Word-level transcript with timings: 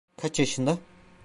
Kaç 0.17 0.39
yaşında? 0.39 0.77